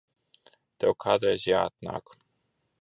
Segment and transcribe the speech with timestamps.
[0.85, 2.19] Tev kādreiz jāatnāk.